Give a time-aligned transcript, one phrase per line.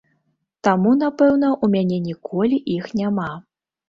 [0.67, 3.27] Таму, напэўна, ў мяне ніколі іх няма.